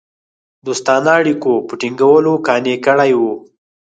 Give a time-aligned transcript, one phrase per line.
[0.65, 3.33] دوستانه اړېکو په ټینګولو قانع کړي وه.